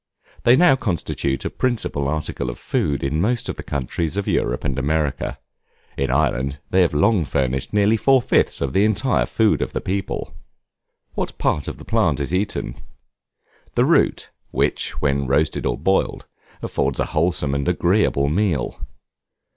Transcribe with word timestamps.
They 0.45 0.55
now 0.55 0.75
constitute 0.75 1.45
a 1.45 1.51
principal 1.51 2.07
article 2.07 2.49
of 2.49 2.57
food 2.57 3.03
in 3.03 3.21
most 3.21 3.47
of 3.49 3.55
the 3.55 3.61
countries 3.61 4.17
of 4.17 4.27
Europe 4.27 4.63
and 4.63 4.79
America; 4.79 5.37
in 5.95 6.09
Ireland, 6.09 6.57
they 6.71 6.81
have 6.81 6.95
long 6.95 7.23
furnished 7.23 7.71
nearly 7.71 7.97
four 7.97 8.19
fifths 8.19 8.61
of 8.61 8.73
the 8.73 8.83
entire 8.83 9.27
food 9.27 9.61
of 9.61 9.73
the 9.73 9.79
people. 9.79 10.33
What 11.13 11.37
part 11.37 11.67
of 11.67 11.77
the 11.77 11.85
plant 11.85 12.19
is 12.19 12.33
eaten? 12.33 12.81
The 13.75 13.85
root, 13.85 14.31
which, 14.49 14.99
when 15.03 15.27
roasted 15.27 15.67
or 15.67 15.77
boiled, 15.77 16.25
affords 16.63 16.99
a 16.99 17.05
wholesome 17.05 17.53
and 17.53 17.67
agreeable 17.67 18.27
meal. 18.27 18.79